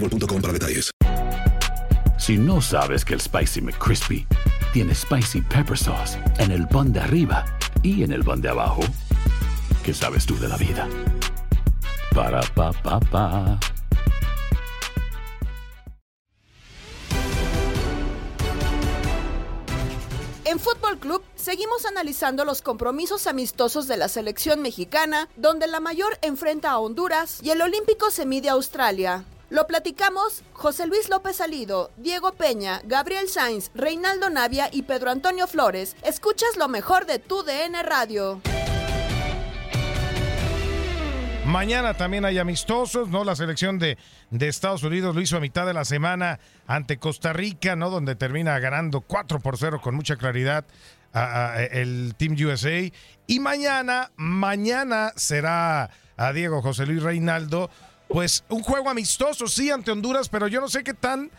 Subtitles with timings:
[0.00, 0.90] boostmobile.com para detalles.
[2.18, 4.26] Si no sabes que el Spicy McCrispy
[4.72, 7.44] tiene Spicy Pepper Sauce en el pan de arriba
[7.82, 8.82] y en el pan de abajo,
[9.84, 10.88] ¿qué sabes tú de la vida?
[12.14, 13.58] Para, pa, pa, pa.
[20.44, 26.18] En Fútbol Club seguimos analizando los compromisos amistosos de la selección mexicana, donde la mayor
[26.22, 29.24] enfrenta a Honduras y el Olímpico se mide a Australia.
[29.50, 35.46] Lo platicamos José Luis López Salido, Diego Peña, Gabriel Sainz, Reinaldo Navia y Pedro Antonio
[35.46, 35.96] Flores.
[36.02, 38.42] Escuchas lo mejor de tu DN Radio.
[41.46, 43.24] Mañana también hay amistosos, ¿no?
[43.24, 43.96] La selección de,
[44.30, 47.88] de Estados Unidos lo hizo a mitad de la semana ante Costa Rica, ¿no?
[47.88, 50.66] Donde termina ganando 4 por 0 con mucha claridad
[51.70, 52.92] el Team USA.
[53.26, 57.70] Y mañana, mañana será a Diego José Luis Reinaldo,
[58.08, 61.30] pues un juego amistoso, sí, ante Honduras, pero yo no sé qué tan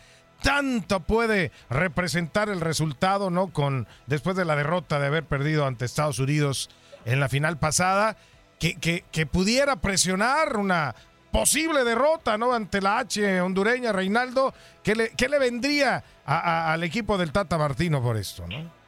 [0.42, 3.48] tanto puede representar el resultado, ¿no?
[3.48, 6.70] Con después de la derrota de haber perdido ante Estados Unidos
[7.04, 8.16] en la final pasada,
[8.58, 10.94] que, que, que pudiera presionar una
[11.30, 12.52] posible derrota, ¿no?
[12.54, 17.58] Ante la H hondureña, Reinaldo, ¿qué le, qué le vendría a- al equipo del Tata
[17.58, 18.79] Martino por esto, ¿no?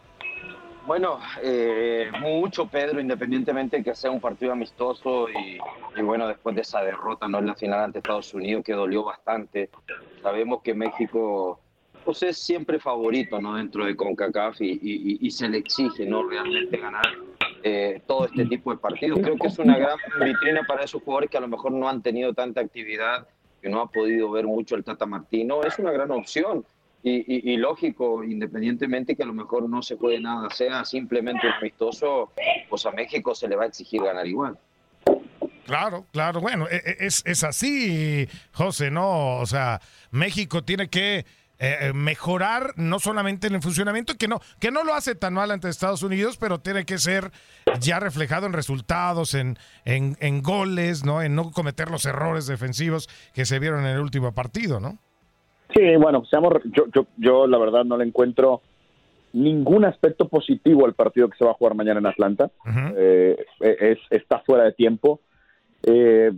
[0.84, 5.58] Bueno, eh, mucho, Pedro, independientemente de que sea un partido amistoso y,
[6.02, 9.70] bueno, después de esa derrota no en la final ante Estados Unidos que dolió bastante,
[10.22, 11.60] sabemos que México
[12.04, 13.54] pues, es siempre favorito ¿no?
[13.54, 17.06] dentro de CONCACAF y, y- y se le exige no realmente ganar
[17.62, 19.20] eh, todo este tipo de partidos.
[19.22, 22.02] Creo que es una gran vitrina para esos jugadores que a lo mejor no han
[22.02, 23.28] tenido tanta actividad,
[23.60, 25.62] que no ha podido ver mucho el Tata Martino.
[25.62, 26.66] Es una gran opción.
[27.04, 27.10] Y,
[27.50, 31.52] y- y lógico, independientemente que a lo mejor no se puede nada, sea simplemente un
[31.54, 32.32] amistoso,
[32.70, 34.56] pues a México se le va a exigir ganar igual.
[35.64, 36.40] Claro, claro.
[36.40, 39.38] Bueno, e- e- es, es así, José, ¿no?
[39.38, 39.80] O sea,
[40.10, 44.82] México tiene que eh, eh, mejorar no solamente en el funcionamiento, que no, que no
[44.82, 47.30] lo hace tan mal ante Estados Unidos, pero tiene que ser
[47.80, 51.22] ya reflejado en resultados, en, en, en goles, ¿no?
[51.22, 54.98] En no cometer los errores defensivos que se vieron en el último partido, ¿no?
[55.74, 58.62] Sí, bueno, seamos, yo, yo, yo la verdad no le encuentro
[59.32, 62.50] ningún aspecto positivo al partido que se va a jugar mañana en Atlanta.
[62.96, 65.20] Eh, es, está fuera de tiempo.
[65.82, 66.32] Eh,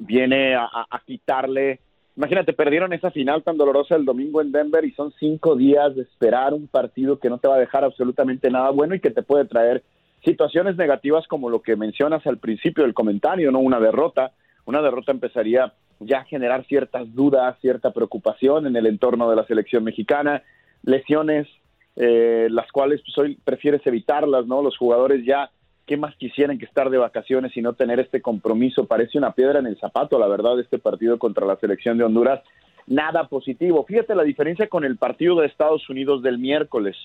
[0.00, 1.80] viene a quitarle.
[2.16, 6.02] Imagínate, perdieron esa final tan dolorosa el domingo en Denver y son cinco días de
[6.02, 9.22] esperar un partido que no te va a dejar absolutamente nada bueno y que te
[9.22, 9.82] puede traer
[10.22, 13.58] situaciones negativas como lo que mencionas al principio del comentario, ¿no?
[13.58, 14.32] Una derrota.
[14.64, 19.84] Una derrota empezaría ya generar ciertas dudas, cierta preocupación en el entorno de la selección
[19.84, 20.42] mexicana,
[20.82, 21.48] lesiones,
[21.96, 24.62] eh, las cuales pues, hoy prefieres evitarlas, ¿no?
[24.62, 25.50] Los jugadores ya,
[25.86, 28.86] ¿qué más quisieran que estar de vacaciones y no tener este compromiso?
[28.86, 32.42] Parece una piedra en el zapato, la verdad, este partido contra la selección de Honduras.
[32.86, 33.84] Nada positivo.
[33.84, 36.96] Fíjate la diferencia con el partido de Estados Unidos del miércoles.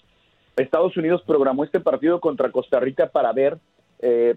[0.58, 3.58] Estados Unidos programó este partido contra Costa Rica para ver
[4.02, 4.36] eh,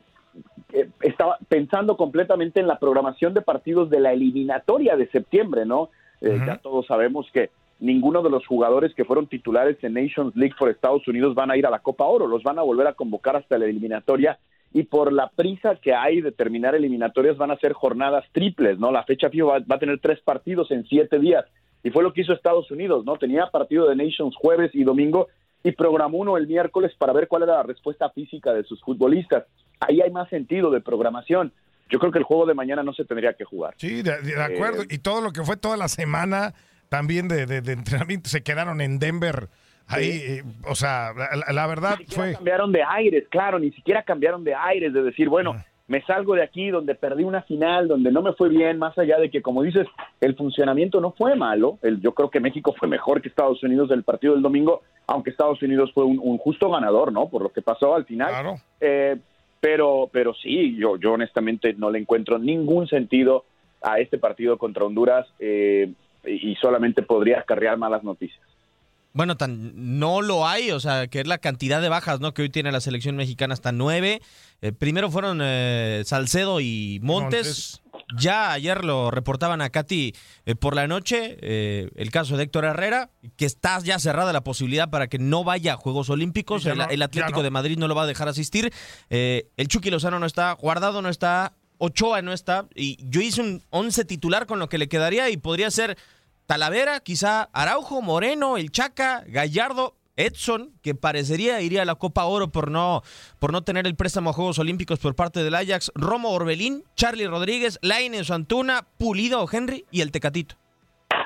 [0.72, 5.90] eh, estaba pensando completamente en la programación de partidos de la eliminatoria de septiembre, ¿no?
[6.20, 10.54] Eh, Ya todos sabemos que ninguno de los jugadores que fueron titulares en Nations League
[10.58, 12.92] por Estados Unidos van a ir a la Copa Oro, los van a volver a
[12.94, 14.38] convocar hasta la eliminatoria
[14.72, 18.90] y por la prisa que hay de terminar eliminatorias van a ser jornadas triples, ¿no?
[18.92, 21.44] La fecha FIFA va, va a tener tres partidos en siete días.
[21.84, 23.16] y fue lo que hizo Estados Unidos, ¿no?
[23.16, 25.26] Tenía partido de Nations jueves y domingo
[25.64, 29.44] y programó uno el miércoles para ver cuál era la respuesta física de sus futbolistas.
[29.80, 31.52] Ahí hay más sentido de programación.
[31.88, 33.74] Yo creo que el juego de mañana no se tendría que jugar.
[33.76, 34.82] Sí, de, de acuerdo.
[34.82, 36.54] Eh, y todo lo que fue toda la semana
[36.88, 39.48] también de, de- de entrenamiento se quedaron en Denver.
[39.88, 42.32] Ahí, eh, o sea, la, la verdad Ni fue.
[42.32, 45.56] cambiaron de aires, claro, ni siquiera cambiaron de aires, de decir, bueno,
[45.92, 49.18] me salgo de aquí donde perdí una final, donde no me fue bien, más allá
[49.18, 49.86] de que, como dices,
[50.22, 51.78] el funcionamiento no fue malo.
[51.82, 55.28] El, yo creo que México fue mejor que Estados Unidos del partido del domingo, aunque
[55.28, 57.28] Estados Unidos fue un, un justo ganador, ¿no?
[57.28, 58.56] Por lo que pasó al final.
[58.80, 59.18] Eh,
[59.60, 63.44] pero, pero sí, yo, yo honestamente no le encuentro ningún sentido
[63.82, 65.92] a este partido contra Honduras eh,
[66.24, 68.51] y y solamente podría acarrear malas noticias.
[69.14, 72.32] Bueno, tan no lo hay, o sea, que es la cantidad de bajas, ¿no?
[72.32, 74.22] Que hoy tiene la selección mexicana hasta nueve.
[74.62, 77.82] Eh, primero fueron eh, Salcedo y Montes.
[78.18, 80.14] Ya ayer lo reportaban a Katy
[80.44, 84.44] eh, por la noche, eh, el caso de Héctor Herrera, que está ya cerrada la
[84.44, 86.64] posibilidad para que no vaya a Juegos Olímpicos.
[86.66, 87.42] El, no, el ya Atlético no.
[87.42, 88.72] de Madrid no lo va a dejar asistir.
[89.08, 92.66] El Chucky Lozano no está, Guardado no está, Ochoa no está.
[92.74, 95.96] Y yo hice un 11 titular con lo que le quedaría y podría ser
[96.56, 102.52] Talavera, quizá Araujo, Moreno, el Chaca, Gallardo, Edson, que parecería iría a la Copa Oro
[102.52, 103.00] por no,
[103.38, 107.26] por no tener el préstamo a Juegos Olímpicos por parte del Ajax, Romo Orbelín, Charlie
[107.26, 110.56] Rodríguez, Lainez Antuna, Pulido Henry y el Tecatito.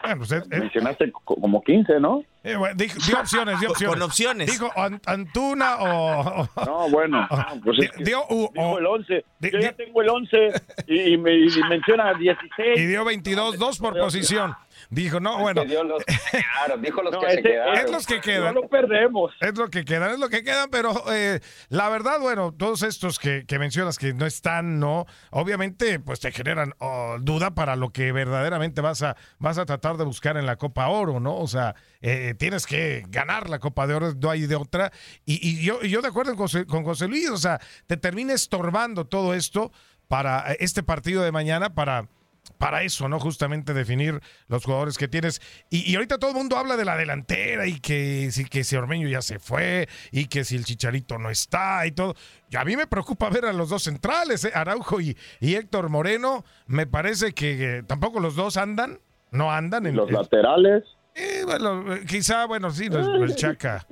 [0.03, 2.23] Bueno, pues, eh, eh, Mencionaste co- como 15, ¿no?
[2.45, 3.95] eh, bueno, dijo- dio opciones, dio Con- opciones.
[3.99, 4.47] con opciones.
[4.53, 6.43] Dijo An- Antuna o.
[6.43, 9.25] o- No, bueno, no, pues es que dio, u- dijo o- el 11.
[9.41, 10.53] di- Yo di- ya tengo el 11
[10.87, 12.79] y, y me y menciona 16.
[12.79, 14.55] y dio 22, dos por posición.
[14.91, 15.65] Dijo, no, bueno.
[15.65, 15.71] Los
[16.83, 17.77] dijo los No, que se quedaron.
[17.77, 18.55] Es los que quedan.
[18.55, 19.33] No lo perdemos.
[19.41, 23.19] Es lo que quedan, es lo que quedan, pero eh, la verdad, bueno, todos estos
[23.19, 27.91] que, que mencionas que no están, no, obviamente, pues te generan oh, duda para lo
[27.91, 31.37] que verdaderamente vas a, vas a tratar de buscar en la Copa Oro, ¿no?
[31.37, 34.93] O sea, eh, tienes que ganar la Copa de Oro, no hay de otra.
[35.25, 37.97] Y, y yo, y yo de acuerdo con José, con José Luis, o sea, te
[37.97, 39.73] termina estorbando todo esto
[40.09, 42.09] para eh, este partido de mañana, para
[42.59, 43.21] para eso, ¿no?
[43.21, 45.41] Justamente definir los jugadores que tienes.
[45.71, 48.77] Y, y ahorita todo el mundo habla de la delantera y que si, que si
[48.77, 52.15] Ormeño ya se fue y que si el Chicharito no está y todo.
[52.51, 54.53] Y a mí me preocupa ver a los dos centrales, ¿eh?
[54.55, 56.45] Araujo y, y Héctor Moreno.
[56.67, 59.01] Me parece que eh, tampoco los dos andan,
[59.31, 60.85] no andan en Los laterales.
[61.17, 63.87] Eh, bueno, quizá, bueno, sí, el Chaca.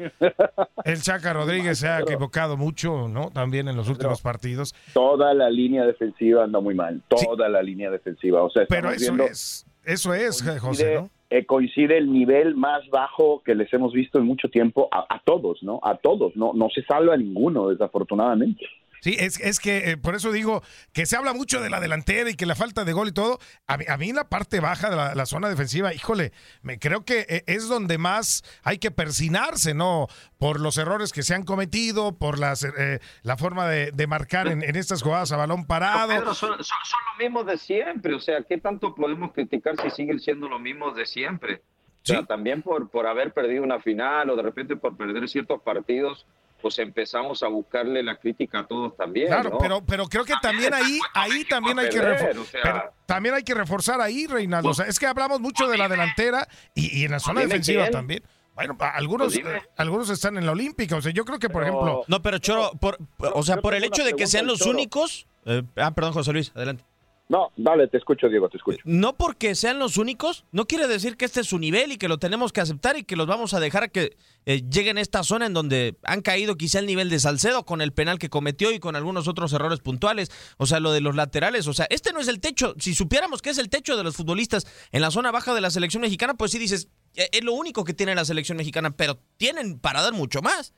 [0.85, 3.31] El Chaca Rodríguez se ha equivocado mucho, ¿no?
[3.31, 4.75] También en los últimos partidos.
[4.93, 7.03] Toda la línea defensiva anda muy mal.
[7.09, 8.43] Toda la línea defensiva.
[8.43, 11.11] O sea, Pero eso viendo- es, eso es, José, coincide, ¿no?
[11.31, 15.21] eh, coincide el nivel más bajo que les hemos visto en mucho tiempo a, a
[15.25, 15.81] todos, ¿no?
[15.83, 18.65] A todos, no, no se salva ninguno, desafortunadamente.
[19.05, 20.63] Sí, es, es que eh, por eso digo
[20.95, 23.39] que se habla mucho de la delantera y que la falta de gol y todo.
[23.67, 27.05] A mí, a mí la parte baja de la, la zona defensiva, híjole, me creo
[27.05, 30.07] que eh, es donde más hay que persinarse, ¿no?
[30.39, 34.49] Por los errores que se han cometido, por las, eh, la forma de, de marcar
[34.49, 36.09] en, en estas jugadas a balón parado.
[36.09, 39.91] Pedro, son, son- son los mismos de siempre, o sea, ¿qué tanto podemos criticar si
[39.91, 41.57] siguen siendo los mismos de siempre?
[41.57, 45.61] O sea, también por, por haber perdido una final o de repente por perder ciertos
[45.63, 46.27] partidos,
[46.65, 49.27] pues empezamos a buscarle la crítica a todos también.
[49.27, 49.59] Claro, ¿no?
[49.59, 52.95] pero, pero creo que también ahí, ahí también hay que perder, refor- o sea- pero
[53.05, 54.71] también hay que reforzar ahí, Reinaldo.
[54.71, 57.83] O sea, es que hablamos mucho de la delantera y, y en la zona defensiva
[57.83, 57.93] quién.
[57.93, 58.23] también.
[58.55, 60.97] Bueno, algunos, Pues eh, algunos están en la Olímpica.
[60.97, 63.85] O sea, yo creo que, por ejemplo, No, pero Choro, por, o sea, por el
[63.85, 64.71] hecho de que sean los Choro.
[64.71, 65.27] únicos.
[65.45, 66.85] eh, ah, perdón, José Luis, adelante.
[67.27, 68.79] No, dale, te escucho, Diego, te escucho.
[68.85, 72.07] No porque sean los únicos, no quiere decir que este es su nivel y que
[72.07, 75.23] lo tenemos que aceptar y que los vamos a dejar que eh, lleguen a esta
[75.23, 78.73] zona en donde han caído quizá el nivel de Salcedo con el penal que cometió
[78.73, 80.31] y con algunos otros errores puntuales.
[80.59, 81.67] O sea, lo de los laterales.
[81.67, 82.75] O sea, este no es el techo.
[82.79, 85.71] Si supiéramos que es el techo de los futbolistas en la zona baja de la
[85.71, 89.19] selección mexicana, pues sí dices, eh, es lo único que tiene la selección mexicana, pero
[89.39, 90.75] tienen para dar mucho más.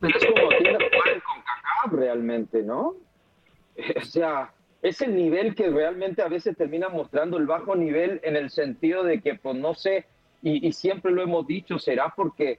[0.00, 2.94] Pero es como tiene que jugar el CONCACAF realmente, ¿no?
[3.96, 8.36] O sea, es el nivel que realmente a veces termina mostrando el bajo nivel en
[8.36, 10.06] el sentido de que, pues no sé,
[10.42, 12.58] y, siempre lo hemos dicho, será porque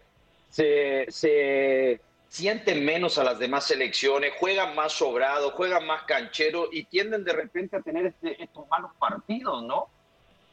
[0.49, 1.99] se,
[2.29, 7.33] sienten menos a las demás selecciones, juegan más sobrado, juegan más canchero y tienden de
[7.33, 9.87] repente a tener este- estos malos partidos, ¿no?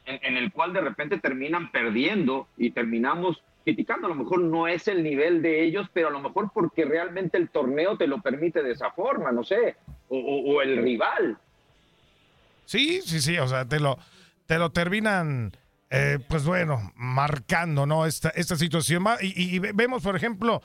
[0.06, 4.08] en, el cual de repente terminan perdiendo y terminamos criticando.
[4.08, 7.38] A lo mejor no es el nivel de ellos, pero a lo mejor porque realmente
[7.38, 9.76] el torneo te lo permite de esa forma, no sé,
[10.08, 11.38] o el rival.
[12.70, 13.38] Sí, sí, sí.
[13.38, 13.98] O sea, te lo,
[14.46, 15.52] te lo terminan,
[15.90, 18.06] eh, pues bueno, marcando, ¿no?
[18.06, 19.04] Esta, esta situación.
[19.20, 20.62] Y, y ve- vemos, por ejemplo,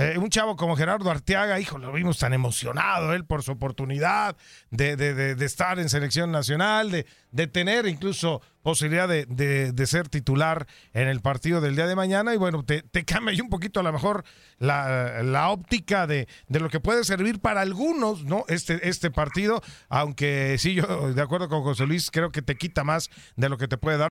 [0.00, 4.36] eh, un chavo como Gerardo Arteaga, hijo, lo vimos tan emocionado él por su oportunidad
[4.70, 6.92] de, de, de, de estar en selección nacional,
[7.32, 12.32] de, tener incluso posibilidad de, ser titular en el partido del día de mañana.
[12.32, 14.22] Y bueno, te, cambia ahí un poquito a lo mejor
[14.58, 18.44] la, la óptica de, de, lo que puede servir para algunos, ¿no?
[18.46, 22.84] Este, este partido, aunque sí, yo de acuerdo con José Luis, creo que te quita
[22.84, 24.10] más de lo que te puede dar.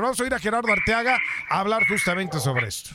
[0.00, 2.90] Vamos a ir a Gerardo Arteaga a hablar justamente sobre esto.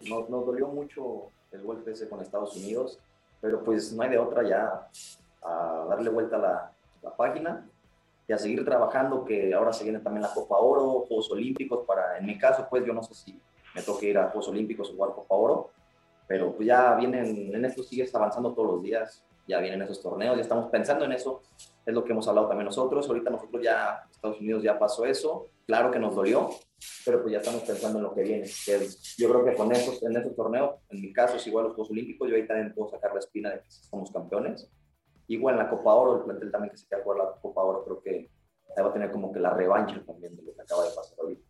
[0.00, 2.98] Nos, nos, dolió mucho el golpe ese con Estados Unidos,
[3.40, 4.88] pero pues no hay de otra ya
[5.42, 7.66] a darle vuelta a la, la página
[8.26, 12.16] y a seguir trabajando, que ahora se viene también la Copa Oro, Juegos Olímpicos, para,
[12.16, 13.40] en mi caso, pues yo no sé si
[13.74, 15.70] me toque ir a Juegos Olímpicos o jugar Copa Oro,
[16.26, 20.36] pero pues ya vienen, en esto sigues avanzando todos los días, ya vienen esos torneos,
[20.36, 21.42] ya estamos pensando en eso,
[21.86, 25.48] es lo que hemos hablado también nosotros, ahorita nosotros ya, Estados Unidos ya pasó eso,
[25.66, 26.50] claro que nos dolió,
[27.04, 30.02] pero pues ya estamos pensando en lo que viene, que yo creo que con esos,
[30.02, 32.90] en esos torneos, en mi caso es igual los Juegos Olímpicos, yo ahí también puedo
[32.90, 34.70] sacar la espina de que somos campeones,
[35.28, 37.84] igual en la Copa Oro, el plantel también que se queda jugar la Copa Oro,
[37.84, 38.30] creo que
[38.76, 41.18] ahí va a tener como que la revancha también de lo que acaba de pasar
[41.20, 41.42] ahorita.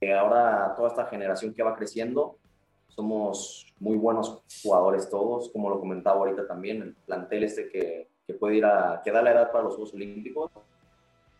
[0.00, 2.38] Que ahora toda esta generación que va creciendo,
[2.88, 8.56] somos muy buenos jugadores todos, como lo comentaba ahorita también, el plantel este que, puede
[8.56, 10.50] ir a, que da la edad para los Juegos Olímpicos,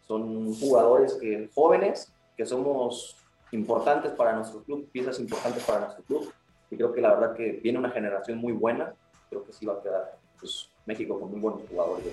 [0.07, 3.17] son jugadores que, jóvenes que somos
[3.53, 6.33] importantes para nuestro club, piezas importantes para nuestro club,
[6.71, 8.95] y creo que la verdad que viene una generación muy buena,
[9.29, 12.05] creo que sí va a quedar pues, México con muy buenos jugadores.
[12.05, 12.13] De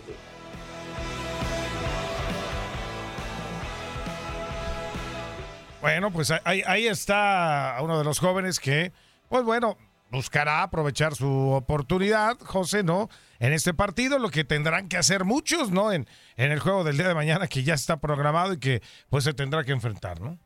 [5.82, 8.92] Bueno, pues ahí, ahí está uno de los jóvenes que,
[9.30, 9.78] pues bueno,
[10.12, 13.10] buscará aprovechar su oportunidad, José, ¿no?
[13.40, 15.92] En este partido, lo que tendrán que hacer muchos, ¿no?
[15.92, 16.06] En,
[16.38, 19.34] en el juego del día de mañana que ya está programado y que pues se
[19.34, 20.38] tendrá que enfrentar, ¿no?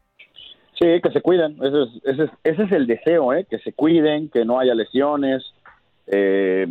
[0.80, 3.46] Sí, que se cuiden, ese es, ese es, ese es el deseo, ¿eh?
[3.50, 5.44] que se cuiden, que no haya lesiones.
[6.08, 6.66] Eh,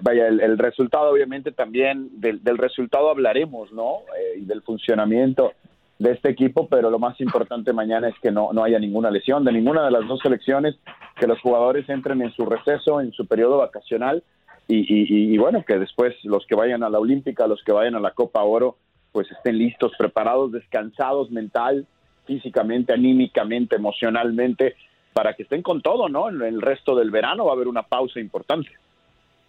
[0.00, 3.98] vaya, el, el, resultado obviamente también, del, del resultado hablaremos, ¿no?
[4.18, 5.52] Eh, y del funcionamiento
[5.98, 9.44] de este equipo, pero lo más importante mañana es que no, no haya ninguna lesión
[9.44, 10.76] de ninguna de las dos selecciones,
[11.18, 14.22] que los jugadores entren en su receso, en su periodo vacacional
[14.68, 18.00] y, y, bueno, que después los que vayan a la Olímpica, los que vayan a
[18.00, 18.76] la Copa Oro,
[19.12, 21.86] pues estén listos, preparados, descansados mental,
[22.26, 24.74] físicamente, anímicamente, emocionalmente,
[25.12, 26.28] para que estén con todo, ¿no?
[26.28, 28.70] En el resto del verano va a haber una pausa importante.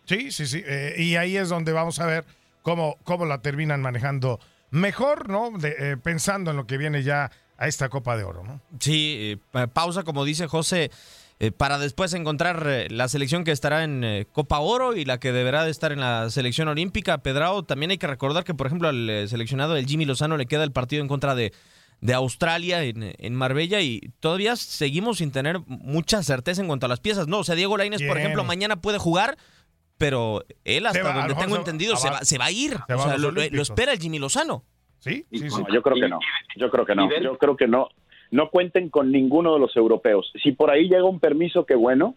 [0.05, 2.23] Sí, sí, sí, eh, y ahí es donde vamos a ver
[2.61, 4.39] cómo, cómo la terminan manejando
[4.69, 5.51] mejor, ¿no?
[5.57, 8.61] De, eh, pensando en lo que viene ya a esta Copa de Oro, ¿no?
[8.79, 10.91] Sí, eh, pausa, como dice José,
[11.39, 15.31] eh, para después encontrar eh, la selección que estará en Copa Oro y la que
[15.31, 17.19] deberá de estar en la selección olímpica.
[17.19, 20.63] Pedrao, también hay que recordar que, por ejemplo, al seleccionado del Jimmy Lozano le queda
[20.63, 21.51] el partido en contra de,
[22.01, 26.89] de Australia en, en, Marbella y todavía seguimos sin tener mucha certeza en cuanto a
[26.89, 27.27] las piezas.
[27.27, 29.37] No, o sea, Diego Lainez, por ejemplo, mañana puede jugar,
[29.97, 32.75] pero él, hasta va, donde tengo entendido, se va, se va, a ir.
[32.89, 34.63] O sea, lo, lo, espera el Jimmy Lozano.
[34.99, 35.25] ¿Sí?
[35.31, 35.61] sí, sí.
[35.61, 36.19] No, yo creo que no.
[36.55, 37.09] Yo creo que no.
[37.21, 37.89] Yo creo que no.
[38.31, 40.31] No cuenten con ninguno de los europeos.
[40.43, 42.15] Si por ahí llega un permiso, qué bueno,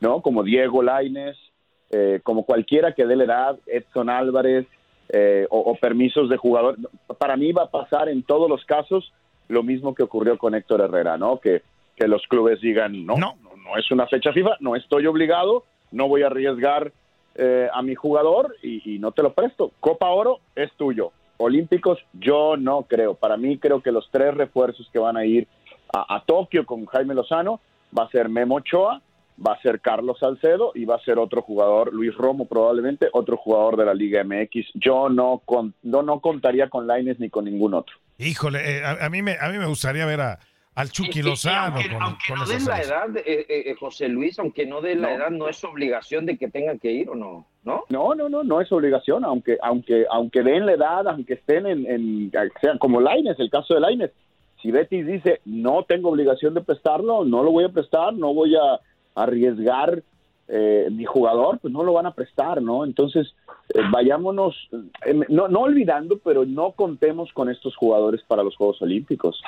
[0.00, 0.20] ¿no?
[0.20, 1.36] Como Diego Laines,
[1.90, 4.66] eh, como cualquiera que dé la edad, Edson Álvarez,
[5.08, 6.76] eh, o, o, permisos de jugador.
[7.18, 9.12] Para mí va a pasar en todos los casos
[9.48, 11.38] lo mismo que ocurrió con Héctor Herrera, ¿no?
[11.38, 11.62] Que,
[11.96, 16.08] que los clubes digan, no, no, no es una fecha FIFA, no estoy obligado, no
[16.08, 16.92] voy a arriesgar
[17.34, 19.72] eh, a mi jugador y, no te lo presto.
[19.80, 21.12] Copa Oro es tuyo.
[21.38, 23.14] Olímpicos, yo no creo.
[23.14, 25.48] Para mí creo que los tres refuerzos que van a ir
[25.92, 27.60] a, Tokio con Jaime Lozano
[27.96, 29.02] va a ser Memo Ochoa,
[29.44, 33.36] va a ser Carlos Salcedo y va a ser otro jugador, Luis Romo probablemente, otro
[33.36, 34.68] jugador de la Liga MX.
[34.74, 37.96] Yo no, con, no, no contaría con Laines ni con ningún otro.
[38.18, 40.38] Híjole, eh, a mí me, a mí me gustaría ver a,
[40.74, 41.74] al Chucky Lozano.
[41.76, 45.00] aunque, con- aunque con no den la edad, eh, eh, José Luis, aunque no den
[45.02, 45.14] la No.
[45.16, 47.84] edad, no es obligación de que tengan que ir o no, ¿no?
[47.90, 51.86] No, no, no, no es obligación, aunque, aunque, aunque den la edad, aunque estén en,
[51.86, 54.10] en sean como Laines, el caso de Laines.
[54.62, 58.54] Si Betis dice no tengo obligación de prestarlo, no lo voy a prestar, no voy
[58.56, 58.78] a
[59.14, 60.02] arriesgar
[60.54, 62.84] eh, mi jugador, pues no lo van a prestar, ¿no?
[62.84, 63.34] Entonces,
[63.72, 64.54] eh, vayámonos,
[65.06, 69.42] eh, no, no olvidando, pero no contemos con estos jugadores para los Juegos Olímpicos.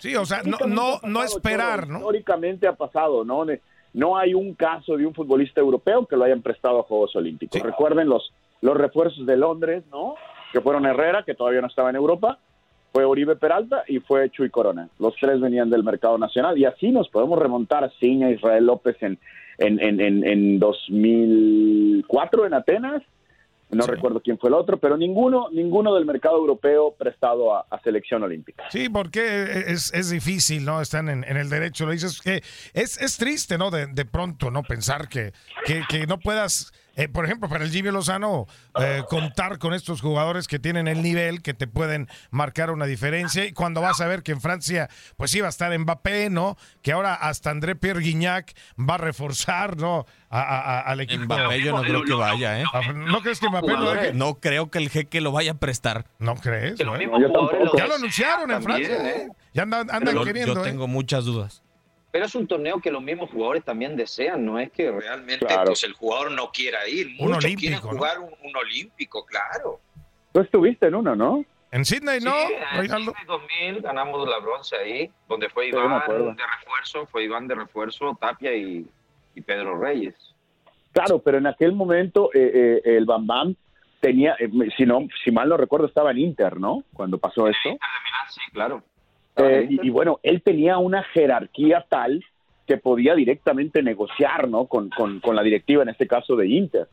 [0.00, 2.00] Sí, o sea, no, no, no esperar, ¿no?
[2.00, 3.46] Históricamente ha pasado, ¿no?
[3.94, 7.58] No hay un caso de un futbolista europeo que lo hayan prestado a Juegos Olímpicos.
[7.62, 10.16] Recuerden los, los refuerzos de Londres, ¿no?
[10.52, 12.38] Que fueron Herrera, que todavía no estaba en Europa,
[12.92, 14.88] fue Oribe Peralta y fue Chuy Corona.
[14.98, 18.96] Los tres venían del mercado nacional y así nos podemos remontar a Ciña, Israel López
[19.00, 19.18] en,
[19.58, 23.02] en, en, en, en 2004 en Atenas.
[23.70, 27.80] No recuerdo quién fue el otro, pero ninguno, ninguno del mercado europeo prestado a, a
[27.82, 28.64] selección olímpica.
[28.68, 30.80] Sí, porque es, es difícil, ¿no?
[30.80, 32.42] Están en, en el derecho, lo dices, que
[32.74, 33.70] es, es triste, ¿no?
[33.70, 34.64] De, de pronto, ¿no?
[34.64, 35.32] Pensar que,
[35.64, 36.72] que, que no puedas,
[37.04, 38.46] eh, por ejemplo, para el Jimmy Lozano,
[38.80, 43.44] eh, contar con estos jugadores que tienen el nivel, que te pueden marcar una diferencia.
[43.44, 46.56] Y cuando vas a ver que en Francia, pues iba a estar Mbappé, ¿no?
[46.82, 50.06] Que ahora hasta André Pierre Guignac va a reforzar, ¿no?
[50.28, 51.24] A- a- a- al equipo.
[51.24, 52.64] Mbappé yo no creo que vaya, ¿eh?
[52.94, 54.12] ¿No crees que Mbappé lo deje?
[54.12, 56.04] No creo que el jeque lo vaya a prestar.
[56.18, 56.76] ¿No crees?
[56.78, 57.18] Bueno.
[57.76, 59.10] Ya lo anunciaron en Francia.
[59.10, 59.28] ¿eh?
[59.54, 60.54] Ya andan, andan Yo- queriendo.
[60.54, 60.64] yo ¿eh?
[60.64, 61.62] tengo muchas dudas.
[62.12, 65.66] Pero es un torneo que los mismos jugadores también desean, no es que realmente Claro.
[65.66, 67.06] pues, el jugador no quiera ir.
[67.20, 67.90] Un Muchos olímpico, quieren ¿no?
[67.90, 69.80] jugar un, un olímpico, claro.
[70.32, 71.44] Tú estuviste en uno, ¿no?
[71.72, 72.88] En Sydney, ¿no, Sí, en?
[72.88, 76.00] Sydney 2000 ganamos la bronce ahí, donde fue Iván
[76.36, 78.84] de refuerzo, fue Iván de refuerzo, Tapia y,
[79.36, 80.14] y Pedro Reyes.
[80.92, 83.54] Claro, pero en aquel momento eh, eh, el Bam Bam
[84.00, 86.82] tenía, eh, si no, si mal no recuerdo, estaba en Inter, ¿no?
[86.92, 87.78] Cuando pasó esto.
[88.28, 88.82] Sí, claro.
[89.36, 92.24] Eh, y, y bueno, él tenía una jerarquía tal
[92.66, 94.66] que podía directamente negociar, ¿no?
[94.66, 96.88] Con, con, con la directiva, en este caso de Inter.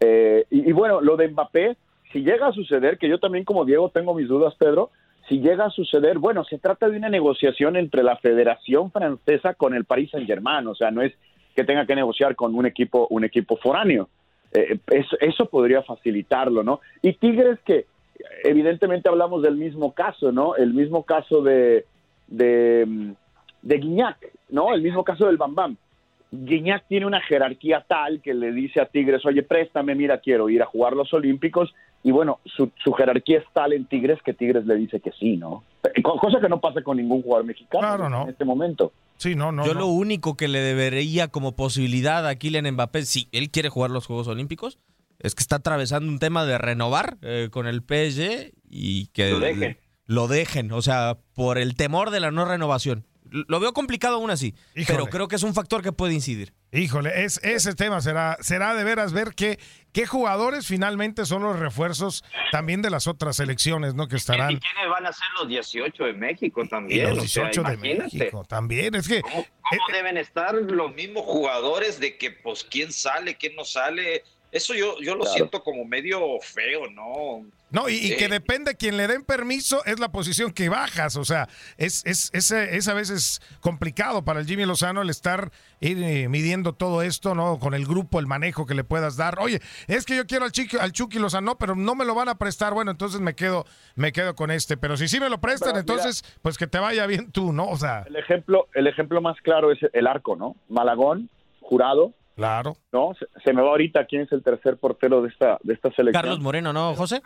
[0.00, 1.76] Eh, y, y bueno, lo de Mbappé,
[2.12, 4.90] si llega a suceder, que yo también como Diego tengo mis dudas, Pedro,
[5.28, 9.74] si llega a suceder, bueno, se trata de una negociación entre la Federación Francesa con
[9.74, 11.14] el Paris Saint Germain, o sea, no es
[11.56, 14.08] que tenga que negociar con un equipo, un equipo foráneo.
[14.52, 16.80] Eh, eso, eso podría facilitarlo, ¿no?
[17.00, 17.86] Y Tigres que
[18.44, 20.56] evidentemente hablamos del mismo caso, ¿no?
[20.56, 21.86] El mismo caso de,
[22.28, 23.14] de,
[23.62, 24.18] de Guiñac,
[24.50, 24.74] ¿no?
[24.74, 25.76] El mismo caso del Bam Bam.
[26.32, 30.62] Guiñac tiene una jerarquía tal que le dice a Tigres, oye, préstame, mira, quiero ir
[30.62, 31.72] a jugar los Olímpicos.
[32.02, 35.36] Y bueno, su, su jerarquía es tal en Tigres que Tigres le dice que sí,
[35.38, 35.64] ¿no?
[36.02, 38.24] Co- Cosa que no pasa con ningún jugador mexicano Claro, no.
[38.24, 38.92] en este momento.
[39.16, 39.64] Sí, no, no.
[39.64, 39.80] Yo no.
[39.80, 44.06] lo único que le debería como posibilidad a Kylian Mbappé, si él quiere jugar los
[44.06, 44.78] Juegos Olímpicos,
[45.24, 49.40] es que está atravesando un tema de renovar eh, con el PSG y que Lo
[49.40, 49.78] dejen.
[50.06, 53.06] lo dejen, o sea, por el temor de la no renovación.
[53.48, 54.86] Lo veo complicado aún así, Híjole.
[54.98, 56.52] pero creo que es un factor que puede incidir.
[56.70, 59.58] Híjole, es, ese tema será, será de veras ver qué,
[59.92, 64.06] qué jugadores finalmente son los refuerzos también de las otras selecciones, ¿no?
[64.06, 64.48] Que ¿Y estarán.
[64.58, 67.08] quiénes van a ser los 18 de México Y también?
[67.10, 68.16] los O sea, 18 de imagínate.
[68.18, 68.94] México también.
[68.94, 69.20] Es que.
[69.22, 74.22] ¿Cómo, cómo deben estar los mismos jugadores de que, pues, quién sale, quién no sale?
[74.54, 75.34] Eso yo, yo lo Claro.
[75.34, 77.44] siento como medio feo, ¿no?
[77.72, 81.16] No, y, que depende quien le den permiso, es la posición que bajas.
[81.16, 85.50] O sea, es, es, es, es a veces complicado para el Jimmy Lozano el estar
[85.80, 87.58] ir, eh, midiendo todo esto, ¿no?
[87.58, 89.40] Con el grupo, el manejo que le puedas dar.
[89.40, 92.28] Oye, es que yo quiero al, Chiqui, al Chucky Lozano, pero no me lo van
[92.28, 92.74] a prestar.
[92.74, 94.76] Bueno, entonces me quedo, me quedo con este.
[94.76, 95.94] Pero si sí me lo prestan, Pero, mira.
[95.94, 97.66] entonces, pues que te vaya bien tú, ¿no?
[97.66, 100.54] O sea, El ejemplo, el ejemplo más claro es el arco, ¿no?
[100.68, 101.28] Malagón,
[101.60, 102.76] Jurado, claro.
[102.92, 103.12] ¿no?
[103.18, 106.22] Se, se me va ahorita quién es el tercer portero de esta, de esta selección.
[106.22, 107.22] Carlos Moreno, ¿no, José?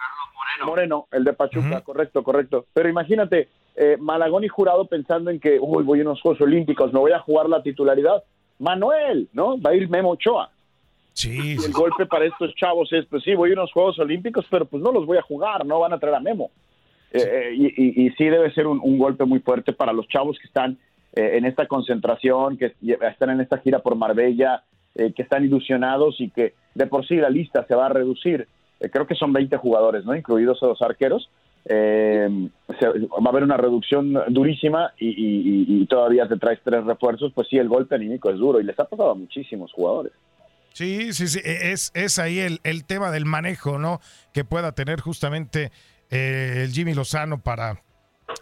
[0.64, 2.66] Moreno, el de Pachuca, correcto, correcto.
[2.72, 6.92] Pero imagínate, eh, Malagón y Jurado pensando en que, uy, voy a unos Juegos Olímpicos,
[6.92, 8.22] me voy a jugar la titularidad.
[8.58, 9.60] Manuel, ¿no?
[9.60, 10.50] Va a ir Memo Ochoa.
[11.12, 14.46] Sí, Y el golpe para estos chavos es, pues sí, voy a unos Juegos Olímpicos,
[14.50, 16.50] pero pues no los voy a jugar, no van a traer a Memo.
[17.12, 20.06] Eh, eh, y, y- y sí debe ser un, un golpe muy fuerte para los
[20.08, 20.76] chavos que están
[21.14, 22.74] eh, en esta concentración, que
[23.10, 24.62] están en esta gira por Marbella,
[24.98, 28.48] eh, que están ilusionados y que de por sí la lista se va a reducir.
[28.80, 30.14] Eh, creo que son 20 jugadores, ¿no?
[30.16, 31.30] Incluidos a los arqueros.
[31.66, 32.28] eh,
[32.68, 37.68] va a haber una reducción durísima y, todavía te traes tres refuerzos, pues sí, el
[37.68, 40.12] golpe anímico es duro y les ha pasado a muchísimos jugadores.
[40.72, 41.38] Sí, sí, sí.
[41.44, 44.00] e- Es, es ahí el, el tema del manejo, ¿no?
[44.32, 45.70] Que pueda tener justamente
[46.10, 47.82] el Jimmy Lozano para,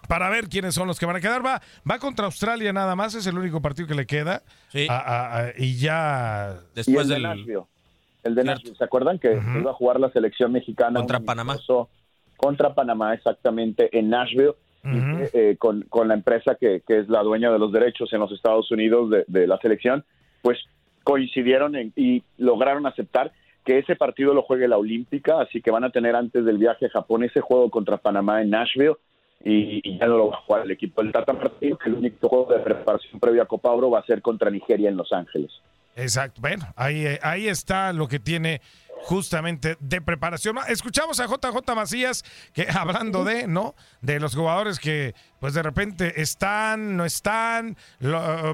[0.08, 1.44] para ver quiénes son los que van a quedar.
[1.44, 4.42] Va, va contra Australia nada más, es el único partido que le queda.
[4.68, 4.86] Sí.
[4.88, 6.56] A- a- a- y ya.
[6.86, 7.62] y el de Nashville.
[8.24, 10.98] El de Nashville, ¿se acuerdan que iba a jugar la selección mexicana?
[10.98, 11.56] Contra Panamá.
[12.36, 14.52] Contra Panamá, exactamente, en Nashville,
[14.84, 18.12] y que, eh, con, con la empresa que, que es la dueña de los derechos
[18.12, 20.04] en los Estados Unidos de, de la selección,
[20.42, 20.58] pues
[21.02, 23.32] coincidieron en- y lograron aceptar
[23.64, 26.86] que ese partido lo juegue la Olímpica, así que van a tener antes del viaje
[26.86, 28.94] a Japón ese juego contra Panamá en Nashville
[29.44, 32.28] y, ya no lo va a jugar el equipo del Tata Martino, que el único
[32.28, 35.52] juego de preparación previo a Copa Oro va a ser contra Nigeria en Los Ángeles.
[35.94, 36.40] Exacto.
[36.40, 38.60] Bueno, ahí, ahí está lo que tiene
[39.02, 40.56] justamente de preparación.
[40.68, 43.74] Escuchamos a JJ Macías que hablando de, ¿no?
[44.00, 47.76] De los jugadores que pues de repente están, no están,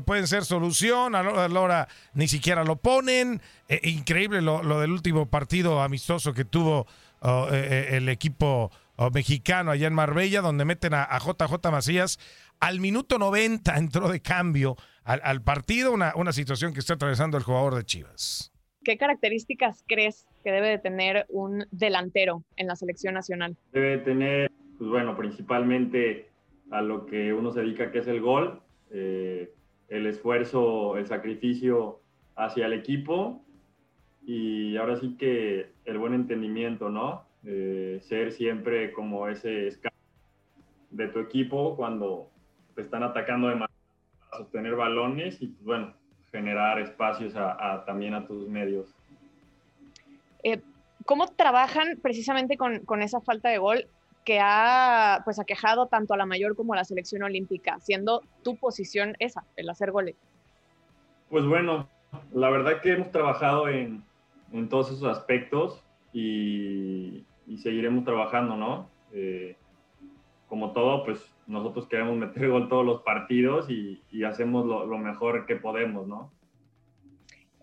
[0.04, 3.40] pueden ser solución, a la hora ni siquiera lo ponen.
[3.68, 6.86] Eh, increíble lo, lo del último partido amistoso que tuvo
[7.20, 8.70] oh, eh, eh, el equipo
[9.10, 12.18] mexicano allá en Marbella, donde meten a, a JJ Macías.
[12.60, 17.36] Al minuto 90 entró de cambio al, al partido, una, una situación que está atravesando
[17.36, 18.52] el jugador de Chivas.
[18.84, 23.56] ¿Qué características crees que debe de tener un delantero en la selección nacional?
[23.72, 26.30] debe tener, pues bueno, principalmente
[26.70, 28.60] a lo que uno se dedica, que es el gol,
[28.90, 29.52] eh,
[29.88, 32.00] el esfuerzo, el sacrificio
[32.34, 33.44] hacia el equipo
[34.24, 37.24] y ahora sí que el buen entendimiento, ¿no?
[37.44, 39.94] Eh, ser siempre como ese escape
[40.90, 42.30] de tu equipo cuando
[42.74, 43.72] te están atacando de manera
[44.30, 45.94] para sostener balones y, pues bueno,
[46.30, 48.94] generar espacios a- a- también a tus medios.
[50.44, 50.60] Eh,
[51.04, 53.86] ¿Cómo trabajan precisamente con, con esa falta de gol
[54.24, 58.56] que ha pues aquejado tanto a la mayor como a la selección olímpica, siendo tu
[58.56, 60.14] posición esa, el hacer goles?
[61.28, 61.88] Pues bueno,
[62.32, 64.04] la verdad que hemos trabajado en,
[64.52, 68.88] en todos esos aspectos y, y seguiremos trabajando, ¿no?
[69.12, 69.56] Eh,
[70.48, 74.98] como todo, pues nosotros queremos meter gol todos los partidos y, y hacemos lo, lo
[74.98, 76.32] mejor que podemos, ¿no?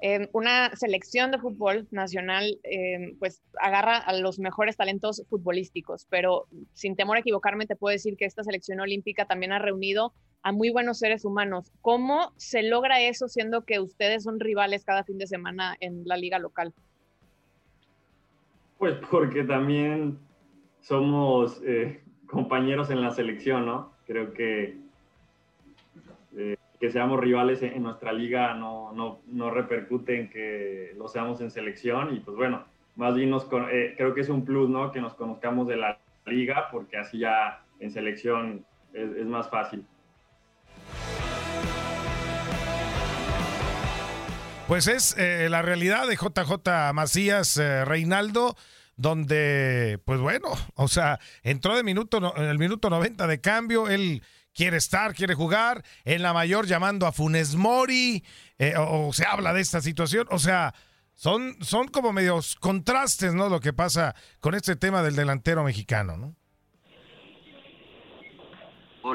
[0.02, 6.48] Eh, una selección de fútbol nacional eh, pues agarra a los mejores talentos futbolísticos, pero
[6.74, 10.54] sin temor a equivocarme te puedo decir que esta selección olímpica también ha reunido a
[10.54, 11.74] muy buenos seres humanos.
[11.82, 16.16] ¿Cómo se logra eso siendo que ustedes son rivales cada fin de semana en la
[16.16, 16.74] liga local?
[18.80, 20.18] Pues porque también
[20.80, 23.92] somos eh, compañeros en la selección, ¿no?
[24.08, 24.78] Creo que
[26.38, 31.42] eh, que seamos rivales en, nuestra liga no, no, no repercute en que lo seamos
[31.42, 32.64] en selección y pues bueno,
[32.96, 34.94] más bien nos, eh, creo que es un plus, ¿no?
[34.94, 39.86] Que nos conozcamos de la liga porque así ya en selección es más fácil.
[44.70, 48.56] Pues es eh, la realidad de JJ Macías eh, Reinaldo,
[48.98, 54.22] donde, pues bueno, o sea, entró de minuto, en el minuto 90 de cambio, él
[54.54, 58.24] quiere estar, quiere jugar, en la mayor llamando a Funes Mori,
[58.60, 60.76] eh, o, o se habla de esta situación, o sea,
[61.16, 63.50] son, son como medios contrastes, ¿no?
[63.50, 66.36] Lo que pasa con este tema del delantero mexicano, ¿no?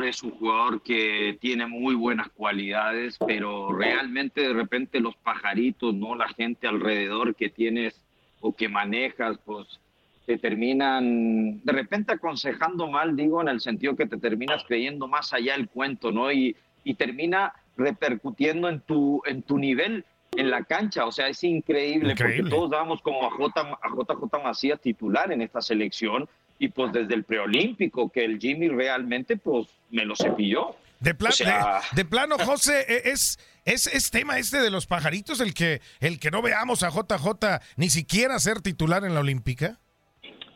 [0.02, 6.14] Es un jugador que tiene muy buenas cualidades, pero realmente de repente los pajaritos, no
[6.14, 8.00] la gente alrededor que tienes
[8.40, 9.80] o que manejas, pues
[10.26, 15.32] te terminan de repente aconsejando mal, digo, en el sentido que te terminas creyendo más
[15.32, 16.32] allá el cuento, ¿no?
[16.32, 20.04] Y, y termina repercutiendo en tu, en tu nivel
[20.36, 22.42] en la cancha, o sea, es increíble, Increíble.
[22.42, 26.28] porque todos damos como a, J, a JJ Macías titular en esta selección
[26.58, 30.76] y pues desde el preolímpico que el Jimmy realmente pues me lo cepilló.
[31.00, 34.70] De, pla- O sea- de, de plano, José, e- es, es, es tema este de
[34.70, 39.14] los pajaritos el que, el que no veamos a JJ ni siquiera ser titular en
[39.14, 39.78] la Olímpica.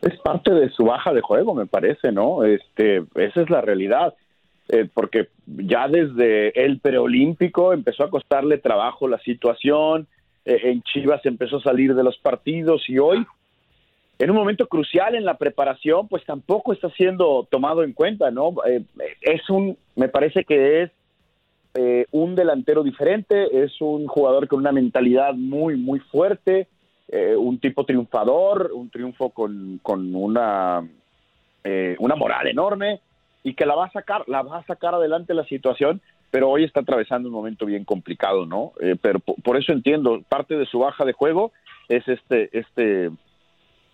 [0.00, 2.44] es parte de su baja de juego, me parece, ¿no?
[2.44, 4.14] Este, esa es la realidad.
[4.70, 10.06] Eh, porque ya desde el preolímpico empezó a costarle trabajo la situación,
[10.44, 13.26] eh, en Chivas empezó a salir de los partidos y hoy,
[14.18, 18.54] en un momento crucial en la preparación, pues tampoco está siendo tomado en cuenta, ¿no?
[18.66, 18.82] Eh,
[19.20, 20.90] es un, me parece que es
[21.74, 26.66] eh, un delantero diferente, es un jugador con una mentalidad muy, muy fuerte,
[27.08, 30.86] eh, un tipo triunfador, un triunfo con, con una,
[31.62, 33.00] eh, una moral enorme
[33.44, 36.00] y que la va a sacar, la va a sacar adelante la situación,
[36.32, 38.72] pero hoy está atravesando un momento bien complicado, ¿no?
[39.00, 41.52] Pero po- por, eso entiendo, parte de su baja de juego
[41.88, 43.10] es este, este,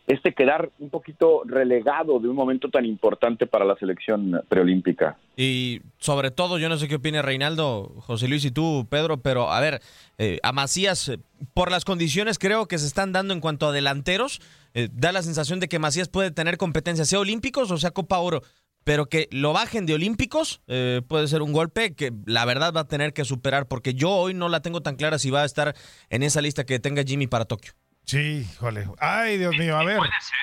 [0.07, 5.17] este quedar un poquito relegado de un momento tan importante para la selección preolímpica.
[5.37, 9.51] Y sobre todo, yo no sé qué opina Reinaldo, José Luis y tú, Pedro, pero
[9.51, 9.81] a ver,
[10.19, 11.19] eh, a Macías, eh,
[11.55, 14.40] por las condiciones creo que se están dando en cuanto a delanteros,
[14.75, 18.19] eh, da la sensación de que Macías puede tener competencia, sea olímpicos o sea Copa
[18.19, 18.43] Oro,
[18.85, 22.83] pero que lo bajen de olímpicos eh, puede ser un golpe que la verdad va
[22.83, 25.47] a tener que superar, porque yo hoy no la tengo tan clara si va a
[25.47, 25.75] estar
[26.11, 27.73] en esa lista que tenga Jimmy para Tokio.
[28.05, 28.87] Sí, jole.
[28.99, 29.99] Ay, Dios mío, a ver.
[29.99, 30.37] Puede ser,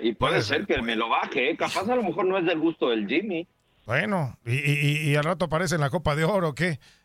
[0.00, 0.08] ¿eh?
[0.08, 1.56] Y puede, Puede ser, ser, que me lo baje, ¿eh?
[1.56, 3.46] Capaz a lo mejor no es del gusto del Jimmy.
[3.86, 6.78] Bueno, y, y- y al rato aparece en la Copa de Oro, ¿qué?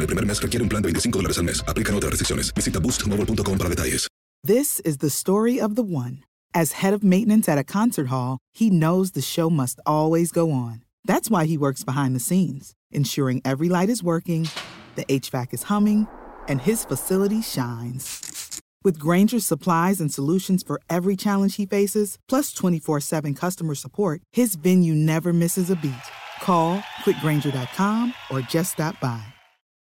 [0.00, 1.62] en el primer mes requiere un plan de 25 dólares al mes.
[1.68, 2.52] Aplican otras restricciones.
[2.54, 4.08] Visita boostmobile.com para detalles.
[4.42, 6.24] This is the story of the one.
[6.54, 10.50] As head of maintenance at a concert hall, he knows the show must always go
[10.50, 10.82] on.
[11.04, 14.48] That's why he works behind the scenes, ensuring every light is working,
[14.96, 16.08] the HVAC is humming,
[16.48, 18.60] and his facility shines.
[18.82, 24.22] With Granger's supplies and solutions for every challenge he faces, plus 24 7 customer support,
[24.32, 25.92] his venue never misses a beat.
[26.40, 29.22] Call quickgranger.com or just stop by.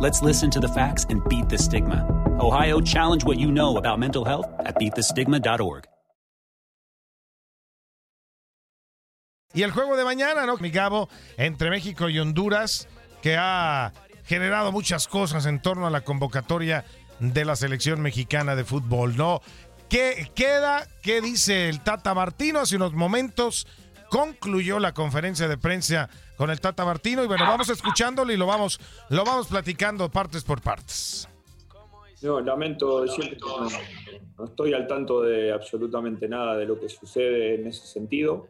[0.00, 2.04] Let's listen to the facts and beat the stigma.
[2.40, 5.84] Ohio, challenge what you know about mental health at beatthestigma.org.
[9.54, 10.56] Y el juego de mañana, ¿no?
[10.56, 12.88] Mi Gabo, entre México y Honduras,
[13.22, 13.92] que ha
[14.24, 16.84] generado muchas cosas en torno a la convocatoria
[17.20, 19.42] de la selección mexicana de fútbol, ¿no?
[19.88, 20.88] ¿Qué queda?
[21.02, 22.58] ¿Qué dice el Tata Martino?
[22.58, 23.68] Hace unos momentos
[24.10, 28.46] concluyó la conferencia de prensa con el Tata Martino y bueno, vamos escuchándolo y lo
[28.46, 31.28] vamos, lo vamos platicando partes por partes.
[32.22, 33.68] No, lamento decirte que no,
[34.38, 38.48] no estoy al tanto de absolutamente nada de lo que sucede en ese sentido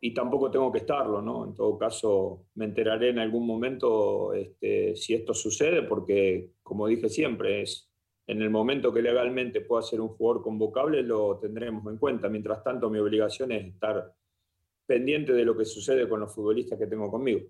[0.00, 1.44] y tampoco tengo que estarlo, ¿no?
[1.44, 7.08] En todo caso, me enteraré en algún momento este, si esto sucede, porque, como dije
[7.08, 7.90] siempre, es
[8.26, 12.28] en el momento que legalmente pueda ser un jugador convocable, lo tendremos en cuenta.
[12.28, 14.12] Mientras tanto, mi obligación es estar
[14.86, 17.40] pendiente de lo que sucede con los futbolistas que tengo conmigo.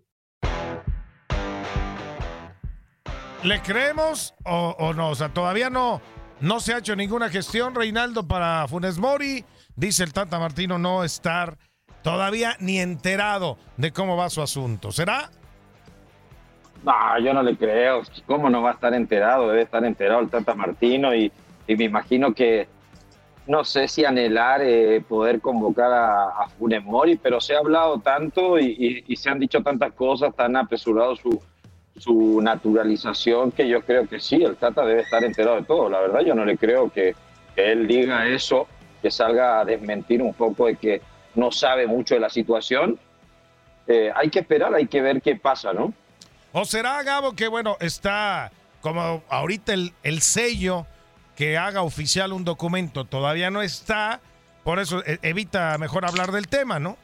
[3.44, 5.10] ¿Le creemos o, o no?
[5.10, 6.00] O sea, todavía no,
[6.40, 9.44] no se ha hecho ninguna gestión, Reinaldo, para Funes Mori.
[9.76, 11.58] Dice el Tata Martino no estar
[12.02, 14.90] todavía ni enterado de cómo va su asunto.
[14.90, 15.30] ¿Será?
[16.82, 18.02] No, yo no le creo.
[18.26, 19.48] ¿Cómo no va a estar enterado?
[19.48, 21.30] Debe estar enterado el Tata Martino y,
[21.66, 22.68] y me imagino que
[23.46, 28.58] no sé si anhelar eh, poder convocar a, Funes Mori, pero se ha hablado tanto
[28.58, 34.36] y, se han dicho tantas cosas, tan apresurado su, naturalización, que yo creo que sí,
[34.42, 35.88] el Tata debe estar enterado de todo.
[35.88, 37.14] La verdad, yo no le creo que,
[37.56, 38.68] él diga eso,
[39.00, 41.00] que salga a desmentir un poco de que
[41.34, 42.98] no sabe mucho de la situación.
[43.86, 45.94] Eh, hay que esperar, hay que ver qué pasa, ¿no?
[46.52, 50.86] ¿O será, Gabo, que bueno, está como ahorita el sello
[51.36, 54.20] que haga oficial un documento todavía no está?
[54.64, 56.98] Por eso e- evita mejor hablar del tema, ¿no?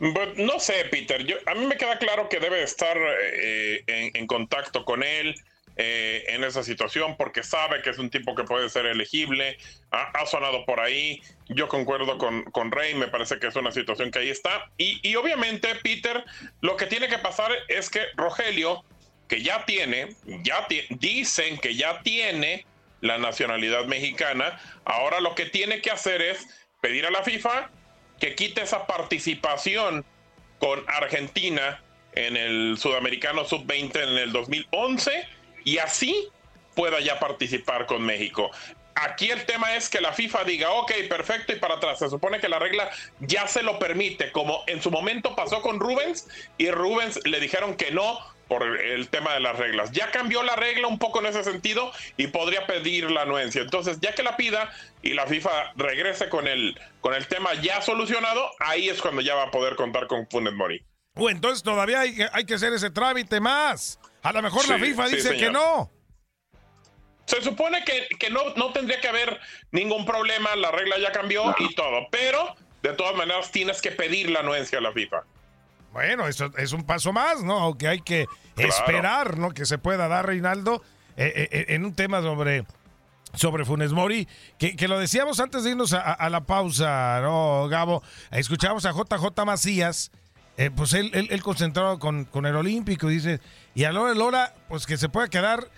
[0.00, 1.24] But no sé, Peter.
[1.26, 5.34] Yo, a mí me queda claro que debe estar eh, en, contacto con él
[5.76, 9.58] eh, en esa situación porque sabe que es un tipo que puede ser elegible.
[9.90, 11.20] Ha, ha sonado por ahí.
[11.48, 12.94] Yo concuerdo con, con Rey.
[12.94, 14.70] Me parece que es una situación que ahí está.
[14.78, 16.24] Y, y obviamente, Peter,
[16.62, 18.82] lo que tiene que pasar es que Rogelio,
[19.30, 22.66] que ya tiene, ya dicen que ya tiene
[23.00, 26.48] la nacionalidad mexicana, ahora lo que tiene que hacer es
[26.80, 27.70] pedir a la FIFA
[28.18, 30.04] que quite esa participación
[30.58, 31.80] con Argentina
[32.14, 35.28] en el Sudamericano Sub-20 en el 2011
[35.64, 36.26] y así
[36.74, 38.50] pueda ya participar con México.
[38.96, 42.00] Aquí el tema es que la FIFA diga, ok, perfecto, y para atrás.
[42.00, 42.90] Se supone que la regla
[43.20, 46.26] ya se lo permite, como en su momento pasó con Rubens,
[46.58, 48.18] y Rubens le dijeron que no
[48.50, 49.92] por el tema de las reglas.
[49.92, 53.62] Ya cambió la regla un poco en ese sentido y podría pedir la anuencia.
[53.62, 54.68] Entonces, ya que la pida
[55.02, 59.36] y la FIFA regrese con el, con el tema ya solucionado, ahí es cuando ya
[59.36, 60.82] va a poder contar con Funes Mori.
[61.14, 64.00] Entonces todavía hay, que- hay que hacer ese trámite más.
[64.20, 65.88] A lo mejor la FIFA sí, dice que no.
[67.26, 69.38] Se supone que, que no, no tendría que haber
[69.70, 74.28] ningún problema, la regla ya cambió y todo, pero de todas maneras tienes que pedir
[74.30, 75.22] la anuencia a la FIFA.
[75.92, 77.58] Bueno, eso es un paso más, ¿no?
[77.58, 78.26] Aunque hay que
[78.56, 79.50] esperar, ¿no?
[79.50, 80.82] Que se pueda dar, Reinaldo,
[81.16, 82.64] eh, eh, eh, en un tema sobre,
[83.34, 88.02] sobre Funes Mori, que, que lo decíamos antes de irnos a, la pausa, ¿no, Gabo?
[88.30, 90.12] Escuchamos a JJ Macías,
[90.56, 93.40] eh, pues él, él, él concentrado con, con el Olímpico, dice,
[93.74, 95.68] y a Lora Lora, pues que se pueda quedar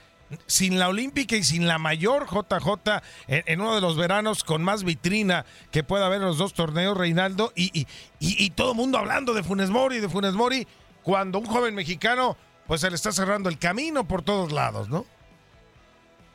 [0.47, 4.62] sin la Olímpica y sin la mayor JJ en, en uno de los veranos con
[4.62, 7.87] más vitrina que pueda haber en los dos torneos, Reinaldo, y, y,
[8.21, 10.66] y, y todo mundo hablando de Funes Mori, de Funes Mori,
[11.03, 15.05] cuando un joven mexicano pues se le está cerrando el camino por todos lados, ¿no?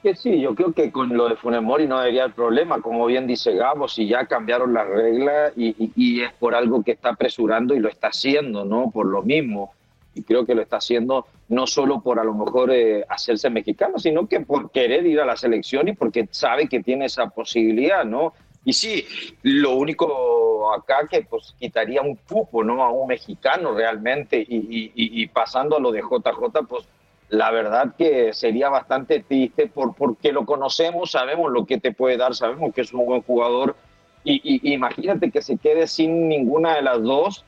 [0.03, 3.05] Que sí, yo creo que con lo de Funes Mori no debería haber problema, como
[3.07, 6.91] bien dice Gabo, si ya cambiaron las reglas y, y- y es por algo que
[6.91, 8.91] está apresurando y lo está haciendo, ¿no?
[8.91, 9.73] Por lo mismo.
[10.17, 13.99] Y creo que lo está haciendo no solo por a lo mejor eh, hacerse mexicano,
[13.99, 18.03] sino que por querer ir a la selección y porque sabe que tiene esa posibilidad,
[18.03, 18.33] ¿no?
[18.65, 19.05] Y sí,
[19.43, 22.83] lo único acá que pues quitaría un cupo, ¿no?
[22.83, 26.85] A un mexicano realmente y, y- y- pasando a lo de JJ, pues
[27.29, 32.17] la verdad que sería bastante triste por, porque lo conocemos, sabemos lo que te puede
[32.17, 33.75] dar, sabemos que es un buen jugador
[34.23, 37.45] y, y- imagínate que se quede sin ninguna de las dos,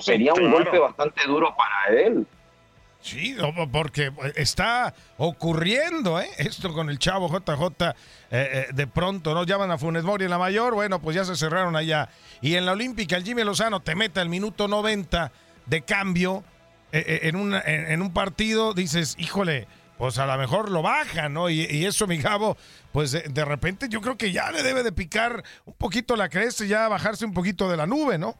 [0.00, 2.26] sería un golpe bastante duro para él.
[3.00, 3.36] Sí,
[3.70, 6.28] porque está ocurriendo, ¿eh?
[6.38, 7.92] Esto con el chavo JJ, eh,
[8.30, 9.44] eh, de pronto, ¿no?
[9.44, 12.08] Llaman a Funes Mori en la mayor, bueno, pues ya se cerraron allá.
[12.40, 15.32] Y en la Olímpica, el Jimmy Lozano te mete al minuto 90
[15.66, 16.44] de cambio
[16.92, 19.66] eh, eh, en, una- en, en un partido, dices, híjole,
[19.98, 21.50] pues a lo mejor lo baja, ¿no?
[21.50, 22.56] Y, y eso, mi Gabo,
[22.92, 26.30] pues de, de repente yo creo que ya le debe de picar un poquito la
[26.30, 28.34] cresta y ya bajarse un poquito de la nube, ¿no?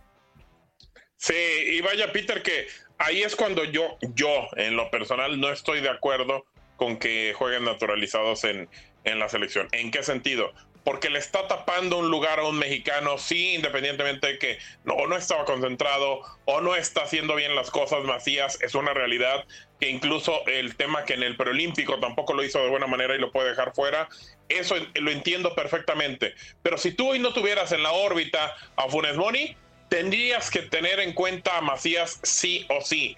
[1.17, 2.67] Sí, y vaya Peter que
[2.99, 6.45] ahí es cuando yo, yo en lo personal no estoy de acuerdo
[6.77, 8.69] con que jueguen naturalizados en,
[9.05, 9.69] en la selección.
[9.73, 10.53] ¿En qué sentido?
[10.83, 15.17] Porque le está tapando un lugar a un mexicano, sí, independientemente de que o no
[15.17, 19.47] estaba concentrado o no está haciendo bien las cosas Macías, es una realidad
[19.81, 23.19] que incluso el tema que en el preolímpico tampoco lo hizo de buena manera y
[23.19, 24.09] lo puede dejar fuera,
[24.51, 26.35] eso lo entiendo perfectamente.
[26.63, 29.57] Pero si tú hoy no tuvieras en la órbita a Funes Mori,
[29.89, 33.17] tendrías que tener en cuenta a Macías sí o sí.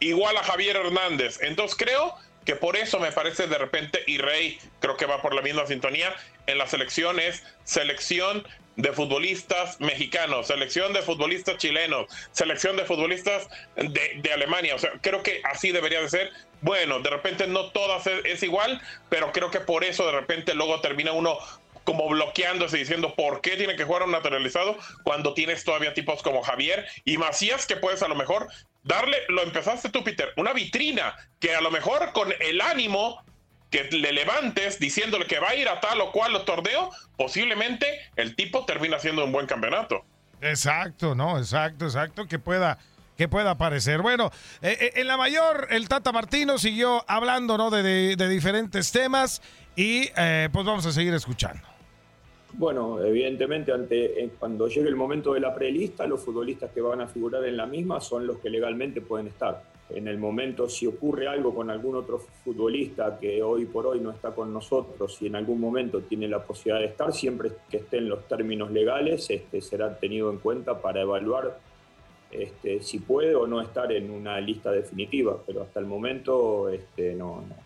[0.00, 1.38] Igual a Javier Hernández.
[1.42, 5.34] Entonces creo que por eso me parece de repente, y Rey creo que va por
[5.34, 6.14] la misma sintonía,
[6.46, 8.46] en la selección es selección
[8.76, 14.74] de futbolistas mexicanos, selección de futbolistas chilenos, selección de futbolistas de, Alemania.
[14.74, 16.32] O sea, creo que así debería de ser.
[16.60, 20.54] Bueno, de repente no todas es, es igual, pero creo que por eso de repente
[20.54, 21.38] luego termina uno
[21.84, 26.42] como bloqueándose diciendo por qué tiene que jugar un naturalizado cuando tienes todavía tipos como
[26.42, 28.48] Javier y Macías que puedes a lo mejor
[28.82, 33.22] darle, lo empezaste tú Peter, una vitrina que a lo mejor con el ánimo
[33.70, 38.36] que le levantes diciéndole que va a ir a tal o cual torneo, posiblemente el
[38.36, 40.04] tipo termina siendo un buen campeonato.
[40.40, 42.78] Exacto, no, exacto, exacto, que pueda
[43.16, 44.02] que pueda aparecer.
[44.02, 47.70] Bueno, eh, eh, en la mayor, el Tata Martino siguió hablando, ¿no?
[47.70, 49.40] De, de- de diferentes temas
[49.76, 51.62] y eh, pues vamos a seguir escuchando.
[52.56, 57.00] Bueno, evidentemente ante, eh, cuando llegue el momento de la prelista, los futbolistas que van
[57.00, 59.62] a figurar en la misma son los que legalmente pueden estar.
[59.90, 64.10] En el momento, si ocurre algo con algún otro futbolista que hoy por hoy no
[64.12, 67.98] está con nosotros y en algún momento tiene la posibilidad de estar, siempre que esté
[67.98, 71.58] en los términos legales, este, será tenido en cuenta para evaluar
[72.30, 75.38] este, si puede o no estar en una lista definitiva.
[75.44, 77.56] Pero hasta el momento este, no, no-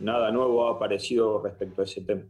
[0.00, 2.22] nada nuevo ha aparecido respecto a ese tema.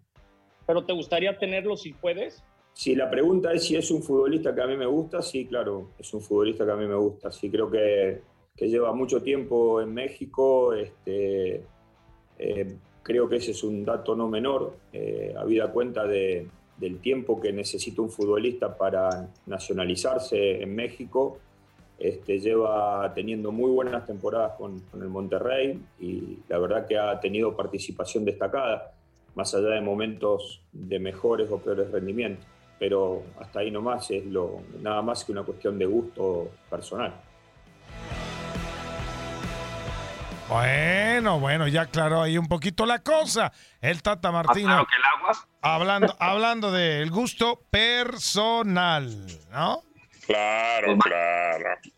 [0.66, 2.42] ¿Pero te gustaría tenerlo si puedes?
[2.72, 5.90] Si la pregunta es si es un futbolista que a mí me gusta, sí, claro,
[5.98, 7.31] es un futbolista que a mí me gusta.
[7.33, 8.20] Sí, creo que,
[8.55, 10.74] que lleva mucho tiempo en México.
[10.74, 11.62] Este,
[12.38, 17.40] eh, creo que ese es un dato no menor, eh, habida cuenta de- del tiempo
[17.40, 21.38] que necesita un futbolista para nacionalizarse en México.
[21.98, 27.18] Este, lleva teniendo muy buenas temporadas con, con el Monterrey y la verdad que ha
[27.20, 28.92] tenido participación destacada,
[29.37, 32.44] más allá de momentos de mejores o peores rendimientos.
[32.79, 37.15] Pero hasta ahí nomás es lo, nada más que una cuestión de gusto personal.
[40.48, 43.52] Bueno, bueno, ya aclaró ahí un poquito la cosa.
[43.81, 44.87] El Tata Martino.
[45.61, 49.83] Hablando, hablando del gusto personal, ¿no?
[50.27, 51.96] Claro, claro.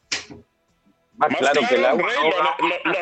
[1.19, 2.93] Más claro que el agua, Rey, lo, lo-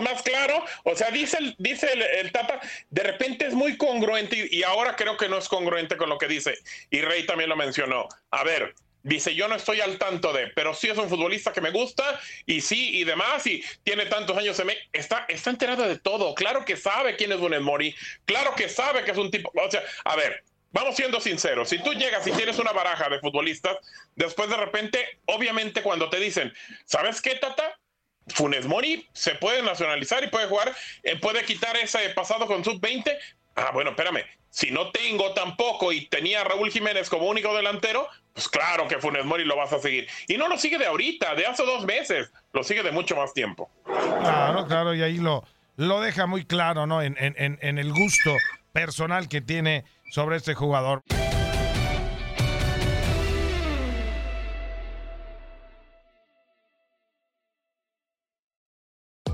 [0.00, 0.64] más claro.
[0.84, 4.62] O sea, dice el, dice el, el Tata, de repente es muy congruente y, y
[4.62, 6.58] ahora creo que no es congruente con lo que dice.
[6.90, 8.08] Y Rey también lo mencionó.
[8.30, 11.60] A ver, dice, yo no estoy al tanto de, pero sí es un futbolista que
[11.60, 15.86] me gusta y sí y demás y tiene tantos años en me- está está enterado
[15.88, 16.34] de todo.
[16.34, 17.94] Claro que sabe quién es Funes Mori,
[18.26, 20.42] claro que sabe que es un tipo, o sea, a ver,
[20.72, 23.76] Vamos siendo sinceros, si tú llegas y tienes una baraja de futbolistas,
[24.14, 26.52] después de repente, obviamente cuando te dicen,
[26.84, 27.76] ¿sabes qué, Tata?
[28.28, 33.16] Funes Mori se puede nacionalizar y puede jugar, eh, puede quitar ese pasado con sub-20.
[33.56, 38.08] Ah, bueno, espérame, si no tengo tampoco y tenía a Raúl Jiménez como único delantero,
[38.32, 40.06] pues claro que Funes Mori lo vas a seguir.
[40.28, 43.34] Y no lo sigue de ahorita, de hace dos meses, lo sigue de mucho más
[43.34, 43.68] tiempo.
[43.84, 45.42] Claro, claro, y ahí lo,
[45.76, 47.02] lo deja muy claro, ¿no?
[47.02, 48.36] En, en- en- el gusto
[48.72, 51.02] personal que tiene sobre este jugador.